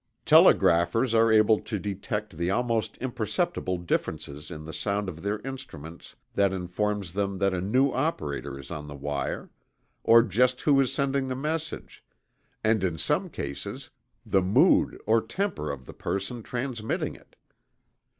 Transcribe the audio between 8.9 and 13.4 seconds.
wire; or just who is sending the message; and, in some